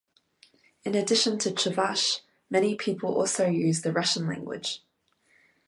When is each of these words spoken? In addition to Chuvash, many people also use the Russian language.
In 0.83 0.95
addition 0.95 1.37
to 1.37 1.51
Chuvash, 1.51 2.21
many 2.49 2.73
people 2.73 3.13
also 3.13 3.45
use 3.47 3.83
the 3.83 3.93
Russian 3.93 4.25
language. 4.25 4.81